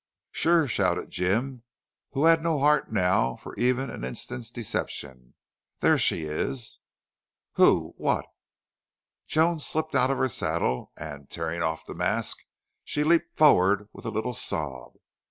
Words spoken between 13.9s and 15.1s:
with a little sob.